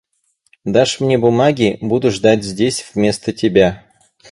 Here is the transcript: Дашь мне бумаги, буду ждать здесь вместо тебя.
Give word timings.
Дашь 0.65 0.99
мне 0.99 1.19
бумаги, 1.19 1.77
буду 1.79 2.09
ждать 2.09 2.43
здесь 2.43 2.83
вместо 2.95 3.33
тебя. 3.33 3.83